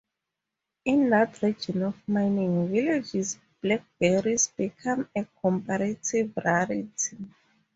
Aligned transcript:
In 0.85 1.11
that 1.11 1.39
region 1.43 1.83
of 1.83 1.93
mining 2.07 2.67
villages 2.69 3.37
blackberries 3.61 4.47
became 4.47 5.07
a 5.15 5.27
comparative 5.43 6.31
rarity. 6.43 7.19